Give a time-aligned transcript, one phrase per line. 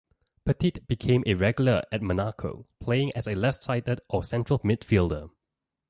[0.45, 5.29] Petit became a regular at Monaco, playing as a left-sided or central midfielder.